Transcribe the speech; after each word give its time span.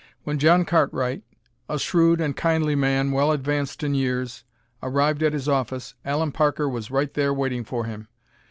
When 0.23 0.39
John 0.39 0.65
Cartwright, 0.65 1.21
a 1.69 1.77
shrewd 1.77 2.21
and 2.21 2.35
kindly 2.35 2.73
man 2.73 3.11
well 3.11 3.31
advanced 3.31 3.83
in 3.83 3.93
years, 3.93 4.43
arrived 4.81 5.21
at 5.21 5.33
his 5.33 5.47
office 5.47 5.93
Allen 6.03 6.31
Parker 6.31 6.67
was 6.67 6.89
right 6.89 7.13
there 7.13 7.31
waiting 7.35 7.63
for 7.63 7.85
him. 7.85 8.07